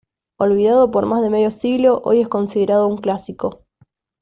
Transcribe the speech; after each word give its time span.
Olvidado 0.39 0.89
por 0.89 1.05
más 1.05 1.21
de 1.21 1.29
medio 1.29 1.51
siglo, 1.51 2.01
hoy 2.03 2.21
es 2.21 2.27
considerado 2.27 2.87
un 2.87 2.97
clásico. 2.97 3.61